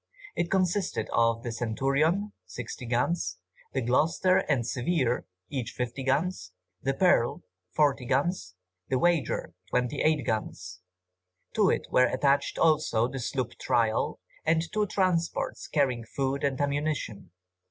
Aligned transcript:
It 0.35 0.49
consisted 0.49 1.07
of 1.13 1.43
the 1.43 1.51
Centurion, 1.51 2.33
60 2.47 2.87
guns, 2.87 3.37
the 3.73 3.83
Gloucester 3.83 4.37
and 4.49 4.65
Severe, 4.65 5.27
each 5.49 5.73
50 5.73 6.01
guns, 6.05 6.53
the 6.81 6.95
Pearl, 6.95 7.43
40 7.75 8.05
guns, 8.07 8.55
the 8.89 8.97
Wager, 8.97 9.53
28 9.69 10.23
guns. 10.25 10.81
To 11.53 11.69
it 11.69 11.85
were 11.91 12.07
attached 12.07 12.57
also 12.57 13.07
the 13.07 13.19
sloop 13.19 13.51
Trial, 13.59 14.19
and 14.43 14.63
two 14.73 14.87
transports 14.87 15.67
carrying 15.67 16.03
food 16.05 16.43
and 16.43 16.59
ammunition. 16.59 17.29